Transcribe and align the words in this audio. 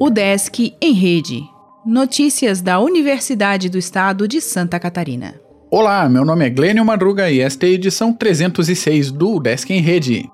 O 0.00 0.08
Desk 0.08 0.74
em 0.80 0.92
Rede. 0.92 1.42
Notícias 1.84 2.62
da 2.62 2.80
Universidade 2.80 3.68
do 3.68 3.76
Estado 3.76 4.26
de 4.26 4.40
Santa 4.40 4.80
Catarina. 4.80 5.34
Olá, 5.70 6.08
meu 6.08 6.24
nome 6.24 6.46
é 6.46 6.50
Glênio 6.50 6.84
Madruga 6.84 7.30
e 7.30 7.40
esta 7.40 7.66
é 7.66 7.68
a 7.68 7.72
edição 7.72 8.12
306 8.12 9.10
do 9.10 9.38
Desk 9.38 9.70
em 9.70 9.80
Rede. 9.80 10.28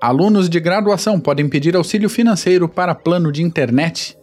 Alunos 0.00 0.50
de 0.50 0.60
graduação 0.60 1.18
podem 1.18 1.48
pedir 1.48 1.74
auxílio 1.74 2.10
financeiro 2.10 2.68
para 2.68 2.94
plano 2.94 3.32
de 3.32 3.42
internet 3.42 4.17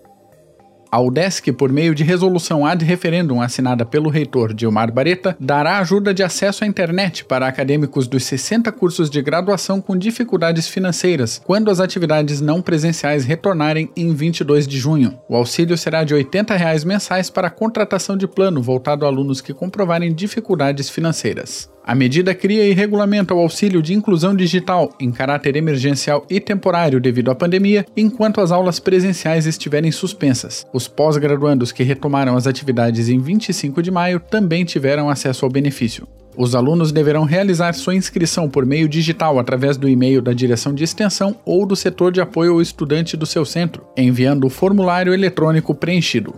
a 0.96 1.02
UDESC, 1.02 1.52
por 1.52 1.74
meio 1.74 1.94
de 1.94 2.06
resolução 2.06 2.66
ad 2.66 2.86
referendum 2.86 3.42
assinada 3.42 3.86
pelo 3.86 4.10
reitor 4.10 4.54
Dilmar 4.54 4.94
Bareta, 4.94 5.36
dará 5.38 5.80
ajuda 5.80 6.14
de 6.14 6.24
acesso 6.24 6.64
à 6.64 6.68
internet 6.68 7.26
para 7.26 7.46
acadêmicos 7.46 8.08
dos 8.08 8.24
60 8.24 8.72
cursos 8.72 9.10
de 9.10 9.22
graduação 9.22 9.82
com 9.82 9.98
dificuldades 9.98 10.70
financeiras, 10.70 11.42
quando 11.44 11.70
as 11.70 11.82
atividades 11.82 12.40
não 12.40 12.62
presenciais 12.62 13.26
retornarem 13.26 13.90
em 13.94 14.14
22 14.14 14.66
de 14.66 14.80
junho. 14.80 15.20
O 15.28 15.36
auxílio 15.36 15.78
será 15.78 16.06
de 16.06 16.14
80 16.14 16.56
reais 16.56 16.86
mensais 16.86 17.30
para 17.30 17.48
a 17.48 17.52
contratação 17.52 18.16
de 18.16 18.26
plano 18.26 18.62
voltado 18.62 19.04
a 19.04 19.10
alunos 19.10 19.42
que 19.42 19.54
comprovarem 19.54 20.14
dificuldades 20.14 20.90
financeiras. 20.90 21.75
A 21.88 21.94
medida 21.94 22.34
cria 22.34 22.68
e 22.68 22.74
regulamenta 22.74 23.36
o 23.36 23.38
auxílio 23.38 23.80
de 23.80 23.94
inclusão 23.94 24.36
digital 24.36 24.92
em 25.00 25.12
caráter 25.12 25.56
emergencial 25.56 26.26
e 26.28 26.40
temporário 26.40 27.00
devido 27.00 27.30
à 27.30 27.36
pandemia, 27.36 27.86
enquanto 27.96 28.42
as 28.42 28.52
aulas 28.52 28.80
presenciais 28.80 29.46
estiverem 29.46 29.92
suspensas. 29.92 30.66
Os 30.74 30.88
pós-graduandos 30.88 31.72
que 31.72 31.84
retomaram 31.84 32.36
as 32.36 32.48
atividades 32.48 33.08
em 33.08 33.20
25 33.20 33.84
de 33.84 33.92
maio 33.92 34.20
também 34.20 34.66
tiveram 34.66 35.12
acesso 35.12 35.46
ao 35.46 35.52
benefício. 35.52 36.08
Os 36.36 36.56
alunos 36.56 36.92
deverão 36.92 37.24
realizar 37.24 37.74
sua 37.74 37.94
inscrição 37.94 38.50
por 38.50 38.66
meio 38.66 38.90
digital 38.90 39.38
através 39.38 39.78
do 39.78 39.88
e-mail 39.88 40.24
da 40.24 40.34
direção 40.34 40.74
de 40.74 40.84
extensão 40.84 41.36
ou 41.46 41.68
do 41.68 41.76
setor 41.76 42.12
de 42.12 42.20
apoio 42.20 42.54
ao 42.54 42.62
estudante 42.62 43.16
do 43.16 43.28
seu 43.28 43.46
centro, 43.46 43.86
enviando 43.96 44.48
o 44.48 44.50
formulário 44.50 45.14
eletrônico 45.14 45.76
preenchido. 45.76 46.34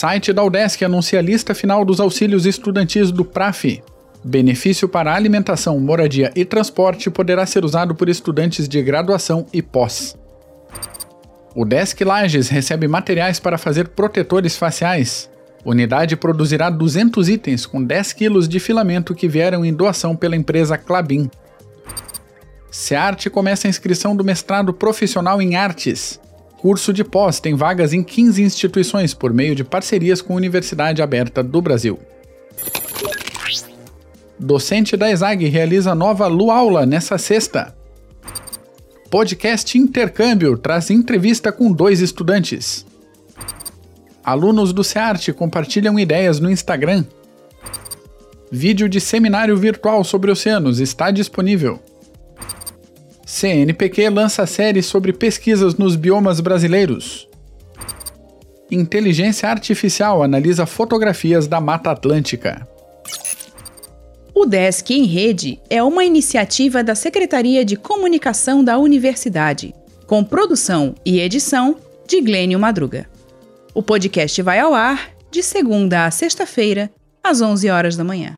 Site 0.00 0.32
da 0.32 0.42
UDESC 0.42 0.82
anuncia 0.82 1.18
a 1.18 1.22
lista 1.22 1.54
final 1.54 1.84
dos 1.84 2.00
auxílios 2.00 2.46
estudantis 2.46 3.12
do 3.12 3.22
PRAF. 3.22 3.82
Benefício 4.24 4.88
para 4.88 5.14
alimentação, 5.14 5.78
moradia 5.78 6.32
e 6.34 6.42
transporte 6.42 7.10
poderá 7.10 7.44
ser 7.44 7.66
usado 7.66 7.94
por 7.94 8.08
estudantes 8.08 8.66
de 8.66 8.82
graduação 8.82 9.44
e 9.52 9.60
pós. 9.60 10.16
O 11.54 11.66
Desk 11.66 12.02
Lages 12.02 12.48
recebe 12.48 12.88
materiais 12.88 13.38
para 13.38 13.58
fazer 13.58 13.88
protetores 13.88 14.56
faciais. 14.56 15.28
Unidade 15.66 16.16
produzirá 16.16 16.70
200 16.70 17.28
itens 17.28 17.66
com 17.66 17.84
10 17.84 18.14
quilos 18.14 18.48
de 18.48 18.58
filamento 18.58 19.14
que 19.14 19.28
vieram 19.28 19.66
em 19.66 19.74
doação 19.74 20.16
pela 20.16 20.34
empresa 20.34 20.78
Clabin. 20.78 21.30
SEARTE 22.70 23.28
começa 23.28 23.68
a 23.68 23.70
inscrição 23.70 24.16
do 24.16 24.24
mestrado 24.24 24.72
profissional 24.72 25.42
em 25.42 25.56
artes. 25.56 26.18
Curso 26.60 26.92
de 26.92 27.02
pós 27.02 27.40
tem 27.40 27.54
vagas 27.54 27.94
em 27.94 28.02
15 28.02 28.42
instituições 28.42 29.14
por 29.14 29.32
meio 29.32 29.54
de 29.54 29.64
parcerias 29.64 30.20
com 30.20 30.34
a 30.34 30.36
Universidade 30.36 31.00
Aberta 31.00 31.42
do 31.42 31.62
Brasil. 31.62 31.98
Docente 34.38 34.94
da 34.94 35.10
ESAG 35.10 35.48
realiza 35.48 35.94
nova 35.94 36.26
Luaula 36.26 36.84
nessa 36.84 37.16
sexta. 37.16 37.74
Podcast 39.10 39.78
Intercâmbio 39.78 40.58
traz 40.58 40.90
entrevista 40.90 41.50
com 41.50 41.72
dois 41.72 42.02
estudantes. 42.02 42.84
Alunos 44.22 44.74
do 44.74 44.84
SEART 44.84 45.32
compartilham 45.32 45.98
ideias 45.98 46.40
no 46.40 46.50
Instagram. 46.50 47.06
Vídeo 48.52 48.86
de 48.86 49.00
seminário 49.00 49.56
virtual 49.56 50.04
sobre 50.04 50.30
oceanos 50.30 50.78
está 50.78 51.10
disponível. 51.10 51.80
CNPq 53.30 54.10
lança 54.10 54.44
série 54.44 54.82
sobre 54.82 55.12
pesquisas 55.12 55.76
nos 55.76 55.94
biomas 55.94 56.40
brasileiros. 56.40 57.28
Inteligência 58.68 59.48
Artificial 59.48 60.20
analisa 60.20 60.66
fotografias 60.66 61.46
da 61.46 61.60
Mata 61.60 61.92
Atlântica. 61.92 62.66
O 64.34 64.44
Desk 64.44 64.90
em 64.90 65.04
Rede 65.04 65.60
é 65.70 65.80
uma 65.80 66.04
iniciativa 66.04 66.82
da 66.82 66.96
Secretaria 66.96 67.64
de 67.64 67.76
Comunicação 67.76 68.64
da 68.64 68.78
Universidade, 68.78 69.72
com 70.08 70.24
produção 70.24 70.92
e 71.06 71.20
edição 71.20 71.76
de 72.08 72.20
Glênio 72.20 72.58
Madruga. 72.58 73.08
O 73.72 73.80
podcast 73.80 74.42
vai 74.42 74.58
ao 74.58 74.74
ar 74.74 75.08
de 75.30 75.40
segunda 75.40 76.04
a 76.04 76.10
sexta-feira, 76.10 76.90
às 77.22 77.40
11 77.40 77.70
horas 77.70 77.96
da 77.96 78.02
manhã. 78.02 78.34